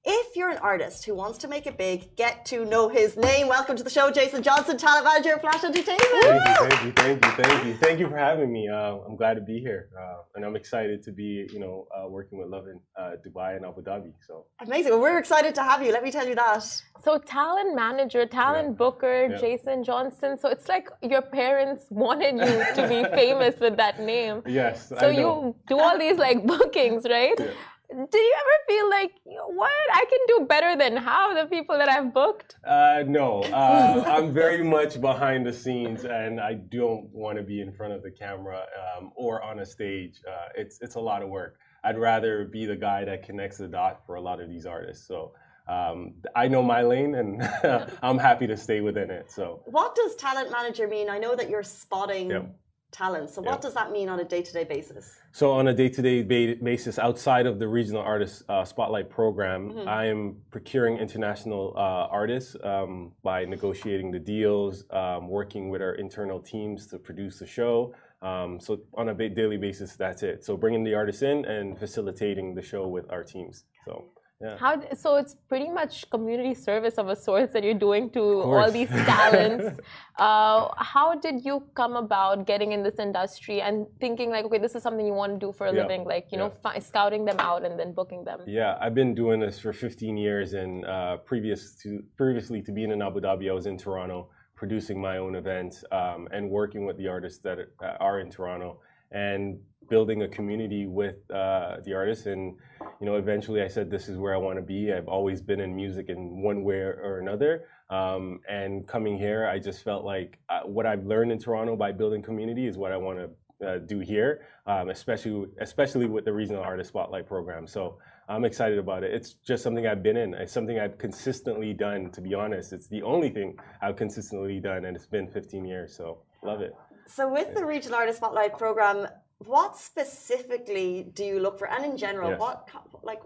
[0.06, 3.48] if you're an artist who wants to make it big, get to know his name.
[3.48, 6.00] Welcome to the show, Jason Johnson, talent manager of Flash Entertainment.
[6.00, 8.68] Thank you, thank you, thank you, thank you, thank you for having me.
[8.68, 12.08] Uh, I'm glad to be here, uh, and I'm excited to be, you know, uh,
[12.08, 14.12] working with Lovin uh, Dubai and Abu Dhabi.
[14.24, 14.92] So amazing.
[14.92, 15.92] Well, we're excited to have you.
[15.92, 16.62] Let me tell you that.
[17.04, 18.74] So talent manager, talent yeah.
[18.74, 19.38] booker, yeah.
[19.38, 20.38] Jason Johnson.
[20.38, 24.42] So it's like your parents wanted you to be famous with that name.
[24.46, 24.92] Yes.
[25.00, 27.34] So you do all these like bookings, right?
[27.38, 27.46] Yeah
[27.88, 31.88] did you ever feel like what I can do better than half the people that
[31.88, 32.56] I've booked?
[32.66, 37.60] Uh, no, uh, I'm very much behind the scenes, and I don't want to be
[37.60, 40.20] in front of the camera um, or on a stage.
[40.28, 41.58] Uh, it's it's a lot of work.
[41.84, 45.06] I'd rather be the guy that connects the dot for a lot of these artists.
[45.06, 45.32] So.
[45.68, 47.42] Um, I know my lane and
[48.00, 49.32] I'm happy to stay within it.
[49.32, 51.10] So, what does talent manager mean?
[51.10, 52.54] I know that you're spotting
[52.96, 53.30] talent.
[53.30, 55.18] So, what does that mean on a day to day basis?
[55.32, 59.70] So, on a day to day basis, outside of the regional artist uh, spotlight program,
[59.70, 59.88] mm-hmm.
[59.88, 65.94] I am procuring international uh, artists um, by negotiating the deals, um, working with our
[65.94, 67.94] internal teams to produce the show.
[68.22, 70.44] Um, so, on a daily basis, that's it.
[70.44, 73.64] So, bringing the artists in and facilitating the show with our teams.
[73.84, 74.06] So.
[74.40, 74.58] Yeah.
[74.58, 75.16] How so?
[75.16, 79.80] It's pretty much community service of a sort that you're doing to all these talents.
[80.18, 84.74] uh, how did you come about getting in this industry and thinking like, okay, this
[84.74, 85.80] is something you want to do for a yeah.
[85.80, 86.50] living, like you yeah.
[86.74, 88.40] know, scouting them out and then booking them?
[88.46, 92.90] Yeah, I've been doing this for 15 years, and uh, previous to previously to being
[92.90, 96.98] in Abu Dhabi, I was in Toronto producing my own events um, and working with
[96.98, 97.58] the artists that
[98.00, 98.80] are in Toronto
[99.12, 102.56] and building a community with uh, the artists and
[103.00, 104.92] you know eventually i said this is where i want to be.
[104.92, 107.64] I've always been in music in one way or another.
[107.90, 111.92] Um, and coming here i just felt like uh, what i've learned in toronto by
[111.92, 116.32] building community is what i want to uh, do here um, especially especially with the
[116.32, 117.66] regional artist spotlight program.
[117.66, 119.14] So i'm excited about it.
[119.14, 120.34] It's just something i've been in.
[120.34, 122.72] It's something i've consistently done to be honest.
[122.72, 126.74] It's the only thing i've consistently done and it's been 15 years so love it.
[127.06, 129.06] So with the regional artist spotlight program
[129.38, 131.68] what specifically do you look for?
[131.68, 132.40] And in general, yes.
[132.40, 132.68] what
[133.02, 133.20] like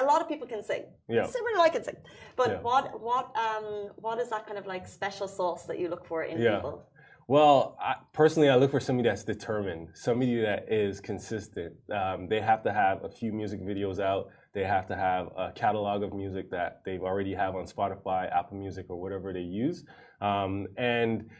[0.00, 0.84] a lot of people can sing.
[1.08, 1.24] Yeah.
[1.24, 1.96] Similar, I can sing.
[2.36, 2.60] But yeah.
[2.60, 6.24] what what um what is that kind of like special sauce that you look for
[6.24, 6.56] in yeah.
[6.56, 6.86] people?
[7.28, 11.74] Well, I, personally, I look for somebody that's determined, somebody that is consistent.
[11.94, 14.30] Um, they have to have a few music videos out.
[14.52, 18.58] They have to have a catalog of music that they've already have on Spotify, Apple
[18.58, 19.84] Music, or whatever they use.
[20.20, 21.30] Um, and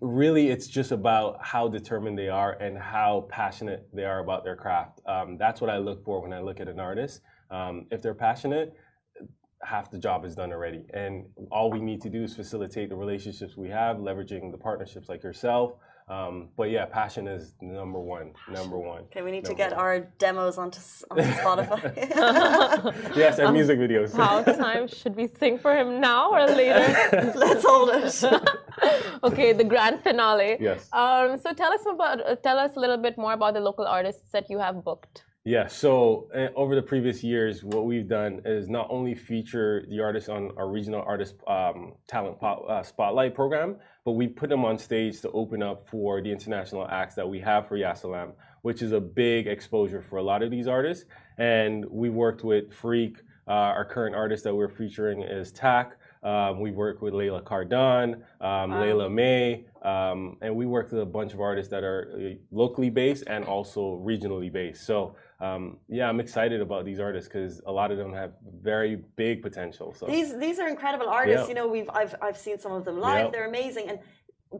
[0.00, 4.56] really it's just about how determined they are and how passionate they are about their
[4.56, 5.00] craft.
[5.06, 7.20] Um, that's what I look for when I look at an artist.
[7.50, 8.74] Um, if they're passionate,
[9.62, 10.84] half the job is done already.
[10.92, 15.08] And all we need to do is facilitate the relationships we have, leveraging the partnerships
[15.08, 15.74] like yourself,
[16.08, 18.32] um, but yeah, passion is number one.
[18.50, 19.02] Number one.
[19.04, 19.80] Okay, we need to get one.
[19.80, 20.80] our demos onto,
[21.10, 23.16] onto Spotify.
[23.16, 24.14] yes, our um, music videos.
[24.14, 26.80] how time should we sing for him now or later?
[27.34, 28.58] Let's hold it.
[29.24, 30.56] okay, the grand finale.
[30.60, 30.88] Yes.
[30.92, 33.86] Um, so tell us about uh, tell us a little bit more about the local
[33.86, 35.24] artists that you have booked.
[35.44, 39.98] Yeah, so uh, over the previous years, what we've done is not only feature the
[39.98, 44.78] artists on our regional artist um, talent uh, spotlight program, but we put them on
[44.78, 48.92] stage to open up for the international acts that we have for Yasalam, which is
[48.92, 51.06] a big exposure for a lot of these artists.
[51.38, 53.18] And we worked with Freak.
[53.48, 55.96] Uh, our current artist that we're featuring is Tak.
[56.22, 58.82] Um, we worked with Layla Cardon, um, wow.
[58.82, 62.90] Layla May, um, and we work with a bunch of artists that are uh, locally
[62.90, 64.86] based and also regionally based.
[64.86, 69.02] So um, yeah, I'm excited about these artists because a lot of them have very
[69.16, 69.92] big potential.
[69.92, 71.48] So these these are incredible artists.
[71.48, 73.24] You know, we've I've I've seen some of them live.
[73.24, 73.32] Yep.
[73.32, 73.88] They're amazing.
[73.88, 73.98] And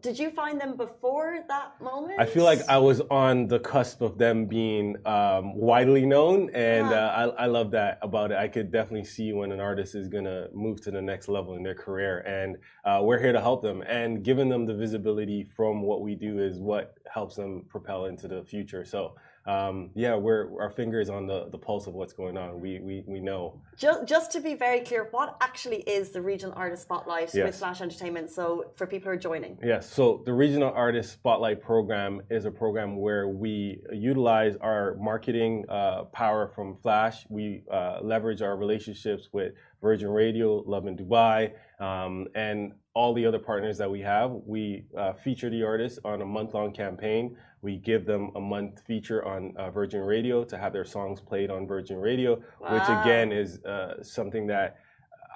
[0.00, 2.18] did you find them before that moment?
[2.18, 6.90] I feel like I was on the cusp of them being um, widely known, and
[6.90, 7.06] yeah.
[7.06, 8.38] uh, I, I love that about it.
[8.38, 11.62] I could definitely see when an artist is gonna move to the next level in
[11.62, 13.82] their career, and uh, we're here to help them.
[13.82, 18.28] And giving them the visibility from what we do is what helps them propel into
[18.28, 18.84] the future.
[18.84, 19.14] So
[19.46, 22.60] um, yeah, we're our fingers on the, the pulse of what's going on.
[22.60, 23.60] We, we we know.
[23.76, 27.46] Just, just to be very clear, what actually is the regional artist spotlight yes.
[27.46, 28.30] with Flash Entertainment?
[28.30, 29.58] So for people who are joining.
[29.62, 29.92] Yes.
[29.92, 36.04] So the regional artist spotlight program is a program where we utilize our marketing uh,
[36.12, 37.26] power from Flash.
[37.28, 43.38] We uh, leverage our relationships with Virgin Radio, Lovin Dubai, um, and all the other
[43.38, 44.30] partners that we have.
[44.46, 48.82] We uh, feature the artists on a month long campaign we give them a month
[48.86, 52.74] feature on uh, Virgin Radio to have their songs played on Virgin Radio, wow.
[52.74, 54.80] which again is uh, something that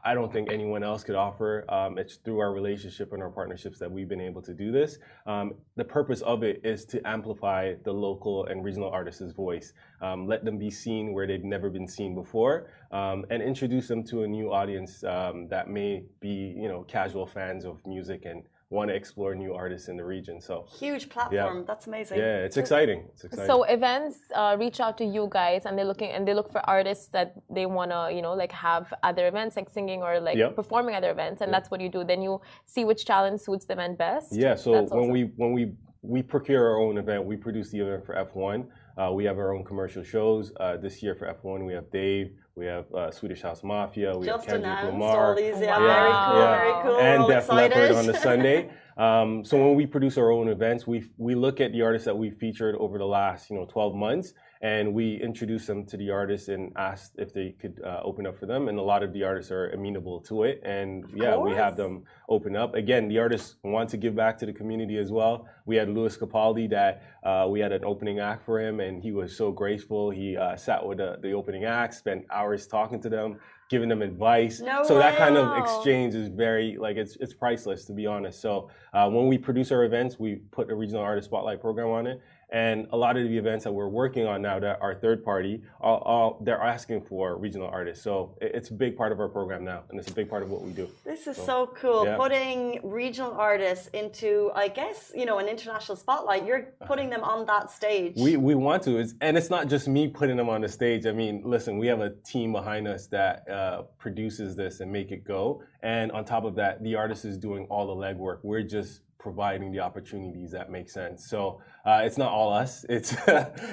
[0.07, 1.64] I don't think anyone else could offer.
[1.69, 4.99] Um, it's through our relationship and our partnerships that we've been able to do this.
[5.27, 10.29] Um, the purpose of it is to amplify the local and regional artists' voice, um,
[10.29, 14.23] let them be seen where they've never been seen before, um, and introduce them to
[14.23, 18.90] a new audience um, that may be, you know, casual fans of music and want
[18.90, 20.40] to explore new artists in the region.
[20.40, 21.59] So huge platform.
[21.59, 21.64] Yeah.
[21.66, 22.18] That's amazing.
[22.18, 23.05] Yeah, it's exciting.
[23.12, 23.46] It's exciting.
[23.46, 26.61] So events uh, reach out to you guys, and they're looking and they look for
[26.68, 30.37] artists that they want to, you know, like have other events like singing or like
[30.37, 30.48] yeah.
[30.48, 31.57] performing other events, and yeah.
[31.59, 32.02] that's what you do.
[32.02, 34.33] Then you see which talent suits them and best.
[34.33, 34.57] Yeah.
[34.57, 35.12] So that's when awesome.
[35.12, 38.66] we when we we procure our own event, we produce the event for F1.
[38.98, 40.52] Uh, we have our own commercial shows.
[40.59, 42.33] Uh, this year for F1, we have Dave.
[42.57, 44.16] We have uh, Swedish House Mafia.
[44.16, 45.37] We Just have Kendrick Lamar.
[45.37, 45.87] These, yeah, wow.
[45.87, 46.57] very cool, yeah.
[46.57, 46.99] very cool.
[46.99, 48.71] And Def Leppard on the Sunday.
[48.97, 52.16] Um, so when we produce our own events, we we look at the artists that
[52.16, 56.11] we've featured over the last you know 12 months, and we introduce them to the
[56.11, 58.69] artists and ask if they could uh, open up for them.
[58.69, 62.05] And a lot of the artists are amenable to it, and yeah, we have them
[62.29, 62.75] open up.
[62.75, 65.47] Again, the artists want to give back to the community as well.
[65.66, 69.12] We had Lewis Capaldi that uh, we had an opening act for him, and he
[69.12, 70.11] was so graceful.
[70.11, 73.38] He uh, sat with the, the opening act, spent hours talking to them,
[73.69, 74.61] giving them advice.
[74.61, 78.40] No so that kind of exchange is very like it's it's priceless to be honest.
[78.40, 82.07] So uh, when we produce our events, we put a regional artist spotlight program on
[82.07, 82.21] it.
[82.50, 85.62] And a lot of the events that we're working on now that are third party,
[85.80, 88.04] all, all, they're asking for regional artists.
[88.04, 90.50] So it's a big part of our program now, and it's a big part of
[90.50, 90.88] what we do.
[91.04, 92.04] This is so cool.
[92.04, 92.16] yeah.
[92.16, 96.46] Putting regional artists into, I guess, you know, an international spotlight.
[96.46, 98.14] You're putting them on that stage.
[98.16, 101.06] We we want to, it's, and it's not just me putting them on the stage.
[101.06, 105.11] I mean, listen, we have a team behind us that uh, produces this and make
[105.11, 105.62] it go.
[105.82, 108.38] And on top of that, the artist is doing all the legwork.
[108.42, 111.29] We're just providing the opportunities that make sense.
[111.29, 112.85] So uh, it's not all us.
[112.88, 113.14] It's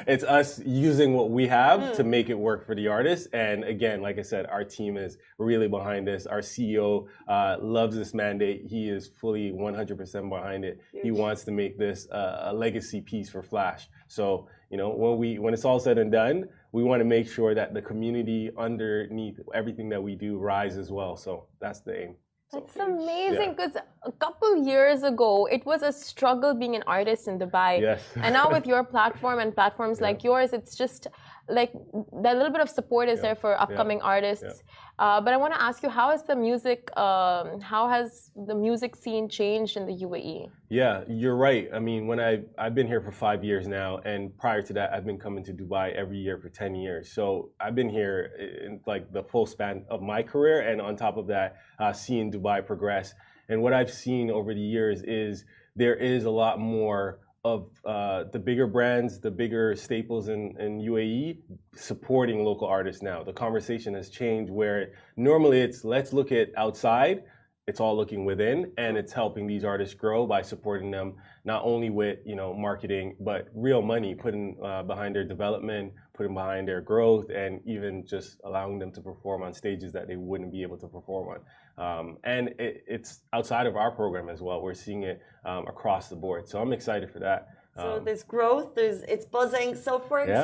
[0.07, 3.27] it's us using what we have to make it work for the artist.
[3.33, 6.25] And again, like I said, our team is really behind this.
[6.25, 8.63] Our CEO uh, loves this mandate.
[8.65, 10.79] He is fully 100% behind it.
[11.01, 13.89] He wants to make this uh, a legacy piece for Flash.
[14.07, 17.29] So you know, when we when it's all said and done, we want to make
[17.29, 21.15] sure that the community underneath everything that we do rise as well.
[21.15, 22.15] So that's the aim.
[22.51, 23.55] So, It's amazing Yeah.
[23.55, 27.81] because a couple years ago, it was a struggle being an artist in Dubai.
[27.81, 28.01] Yes.
[28.15, 31.07] and now with your platform and platforms like yours, it's just
[31.49, 31.73] like
[32.21, 34.63] that little bit of support is there for upcoming artists.
[34.99, 38.53] Uh, but I want to ask you, how has the music, um, how has the
[38.53, 39.93] music scene changed in the?
[40.03, 40.49] UAE?
[40.69, 41.69] Yeah, you're right.
[41.73, 44.93] I mean, when I I've been here for five years now, and prior to that,
[44.93, 47.11] I've been coming to Dubai every year for ten years.
[47.13, 51.17] So I've been here in like the full span of my career, and on top
[51.17, 53.13] of that, uh, seeing Dubai progress.
[53.49, 58.23] And what I've seen over the years is there is a lot more of uh,
[58.31, 61.39] the bigger brands, the bigger staples in, in UAE
[61.75, 63.21] supporting local artists now.
[63.21, 67.23] The conversation has changed where normally it's let's look at outside
[67.65, 71.13] it's all looking within and it's helping these artists grow by supporting them
[71.45, 76.33] not only with you know marketing but real money putting uh, behind their development putting
[76.33, 80.51] behind their growth and even just allowing them to perform on stages that they wouldn't
[80.51, 81.39] be able to perform on
[81.77, 86.09] um, and it, it's outside of our program as well we're seeing it um, across
[86.09, 89.75] the board so i'm excited for that So Um, there's growth, there's it's buzzing.
[89.75, 90.41] So for Yeah.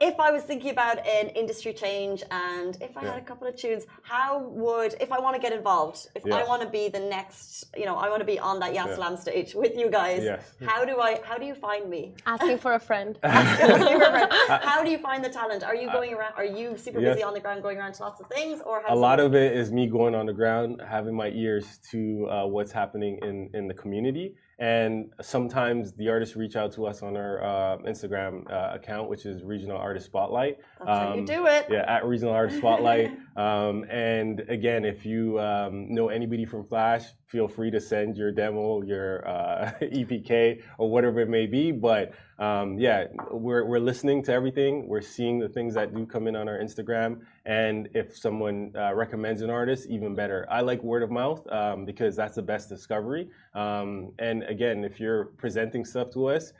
[0.00, 3.46] Example, if I was thinking about an industry change and if I had a couple
[3.46, 6.88] of tunes, how would if I want to get involved, if I want to be
[6.88, 10.22] the next, you know, I want to be on that Yasalam stage with you guys.
[10.22, 10.42] Yes.
[10.64, 12.14] How do I how do you find me?
[12.26, 13.18] Asking for a friend.
[13.22, 15.64] how do you find the talent?
[15.64, 17.14] Are you going around are you super Yes.
[17.14, 19.34] busy on the ground going around to lots of things or how a lot of
[19.34, 23.50] it is me going on the ground, having my ears to uh, what's happening in,
[23.54, 24.34] in the community.
[24.60, 29.24] And sometimes the artists reach out to us on our uh, Instagram uh, account, which
[29.24, 30.58] is Regional Artist Spotlight.
[30.78, 31.66] That's how you Um, do it.
[31.70, 33.12] Yeah, at Regional Artist Spotlight.
[33.36, 38.32] um, and again, if you um, know anybody from Flash, feel free to send your
[38.32, 41.70] demo, your uh, EPK, or whatever it may be.
[41.70, 44.88] But um, yeah, we're, we're listening to everything.
[44.88, 47.20] We're seeing the things that do come in on our Instagram.
[47.44, 50.46] And if someone uh, recommends an artist, even better.
[50.50, 53.28] I like word of mouth um, because that's the best discovery.
[53.54, 56.52] Um, and again, if you're presenting stuff to us,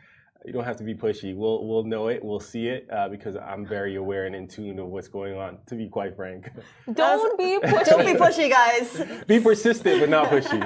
[0.44, 1.34] you don't have to be pushy.
[1.36, 2.24] We'll we'll know it.
[2.24, 5.58] We'll see it uh, because I'm very aware and in tune of what's going on.
[5.66, 6.48] To be quite frank,
[6.92, 7.84] Don't be pushy.
[7.86, 9.02] Don't be pushy, guys.
[9.26, 10.58] be persistent but not pushy.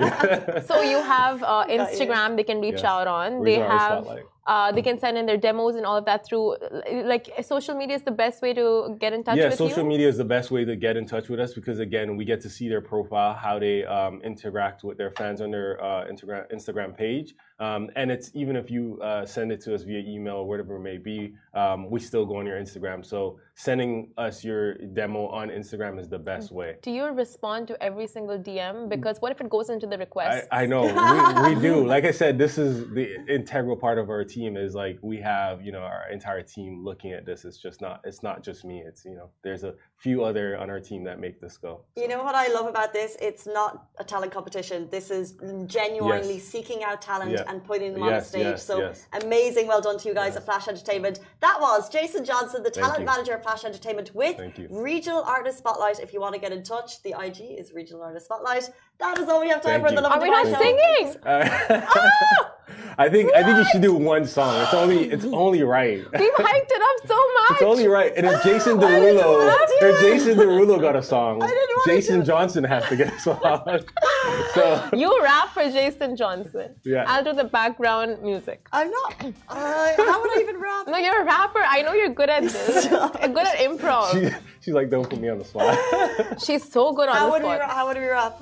[0.66, 1.78] So you have uh, you.
[1.78, 2.84] Instagram they can reach Yes.
[2.84, 3.42] out on.
[3.42, 4.24] They Regional Artist have Spotlight.
[4.46, 6.56] Uh, they can send in their demos and all of that through
[7.04, 9.88] like social media is the best way to get in touch yeah, with social you.
[9.88, 12.40] media is the best way to get in touch with us because again, we get
[12.40, 16.52] to see their profile, how they um, interact with their fans on their uh, Instagram
[16.52, 20.36] Instagram page, um, and it's even if you uh, send it to us via email
[20.36, 23.06] or whatever it may be, um, we still go on your Instagram.
[23.06, 26.56] So sending us your demo on Instagram is the best mm.
[26.56, 26.70] way.
[26.82, 28.88] Do you respond to every single DM?
[28.88, 30.48] Because what if it goes into the request?
[30.50, 31.86] I, I know we, we do.
[31.92, 34.56] Like I said, this is the integral part of our team.
[34.56, 37.44] Is like we have you know our entire team looking at this.
[37.44, 38.00] It's just not.
[38.04, 38.82] It's not just me.
[38.88, 41.84] It's you know there's a few other on our team that make this go.
[41.96, 43.16] You know what I love about this?
[43.20, 44.88] It's not a talent competition.
[44.90, 46.44] This is genuinely Yes.
[46.54, 47.44] seeking out talent Yeah.
[47.48, 48.42] and putting them on a Yes, stage.
[48.44, 49.06] yes, so yes.
[49.22, 49.68] amazing.
[49.68, 51.20] Well done to you guys at Flash Entertainment.
[51.40, 53.06] That was Jason Johnson, the Thank talent you.
[53.06, 54.56] manager of Flash Entertainment with Thank.
[54.70, 56.00] Regional Artist Spotlight.
[56.00, 58.70] If you want to get in touch, the IG is Regional Artist Spotlight.
[58.98, 60.08] That is all we have time Thank for in the you.
[60.08, 60.62] Love Are we Dubai not show.
[60.62, 61.16] singing?
[61.26, 62.52] Uh, ah!
[62.98, 64.60] I think I think you should do one song.
[64.62, 65.98] It's only it's only right.
[65.98, 67.32] We've hyped it up so much.
[67.52, 68.12] It's only right.
[68.16, 70.00] And if Jason Derulo, if.
[70.00, 72.24] Jason Derulo got a song, didn't wanna Jason.
[72.24, 73.40] Johnson has to get a song.
[74.54, 76.74] so You rap for Jason Johnson.
[76.84, 77.04] Yeah.
[77.08, 78.66] I'll do the background music.
[78.72, 79.14] I'm not.
[79.48, 80.86] Uh, how would I even rap?
[80.86, 81.62] No, you're a rapper.
[81.66, 82.86] I know you're good at this.
[82.90, 84.12] You're good at improv.
[84.12, 86.40] she, she's like, don't put me on the spot.
[86.44, 87.70] She's so good on How the would, we, spot.
[87.70, 88.40] how would we rap?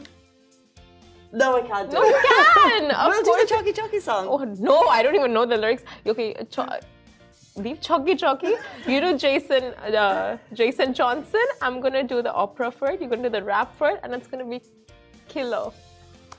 [1.32, 2.08] No, I can't do No, it.
[2.08, 2.20] you
[2.54, 2.90] can.
[3.00, 3.48] Of We'll do the course.
[3.50, 4.26] Chucky Chucky song.
[4.28, 5.84] Oh no, I don't even know the lyrics.
[6.06, 6.82] Okay, ch-
[7.56, 8.54] leave Chucky Chucky.
[8.86, 11.44] You do Jason, uh, Jason Johnson.
[11.62, 13.00] I'm gonna do the opera for it.
[13.00, 14.60] You're gonna do the rap for it, and it's gonna be
[15.28, 15.70] killer.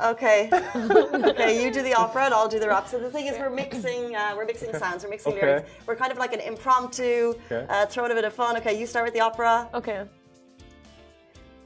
[0.02, 0.50] Okay.
[0.76, 2.88] okay, you do the opera and I'll do the rap.
[2.88, 5.46] So the thing is, we're mixing, uh, we're mixing sounds, we're mixing Okay.
[5.46, 5.70] lyrics.
[5.86, 7.66] We're kind of like an impromptu, Okay.
[7.70, 8.58] uh, throwing a bit of fun.
[8.58, 9.70] Okay, you start with the opera.
[9.76, 10.06] Okay.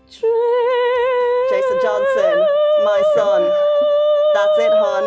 [0.09, 2.37] Jason Johnson,
[2.85, 3.41] my son.
[4.33, 5.05] That's it, hun.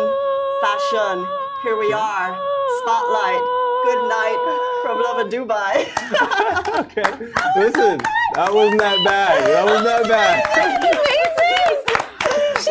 [0.61, 1.25] Fashion.
[1.63, 2.35] Here we are.
[2.83, 3.43] Spotlight.
[3.85, 4.39] Good night
[4.83, 5.87] from Lovin Dubai.
[6.79, 7.11] Okay.
[7.55, 7.99] Listen,
[8.35, 9.43] that wasn't that bad.
[9.45, 10.43] That wasn't that bad.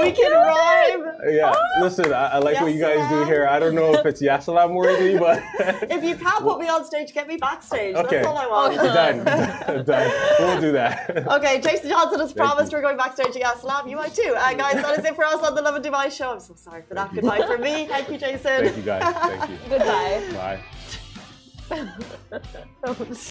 [0.00, 1.07] we can rhyme.
[1.28, 1.54] Yeah.
[1.80, 3.46] Listen, I, I like what you guys do here.
[3.46, 5.42] I don't know if it's Yasalam worthy, but
[5.90, 7.94] If you can't put me on stage, get me backstage.
[7.94, 8.16] okay.
[8.16, 8.74] That's all I want.
[8.76, 9.24] Done.
[9.84, 10.12] Done.
[10.38, 11.26] We'll do that.
[11.28, 12.78] Okay, Jason Johnson has promised you.
[12.78, 13.88] we're going backstage at Yasalam.
[13.90, 14.34] You might too.
[14.36, 16.32] Uh, guys, that is it for us on the Lovin Dubai show.
[16.32, 17.14] I'm so sorry for that.
[17.14, 17.86] Goodbye for me.
[17.86, 18.64] Thank you, Jason.
[18.64, 19.14] Thank you guys.
[19.14, 19.58] Thank you.
[19.68, 20.62] Goodbye.
[22.90, 23.30] Bye.